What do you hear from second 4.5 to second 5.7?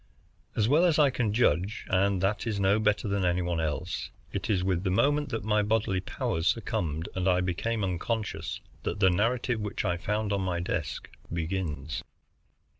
with the moment that my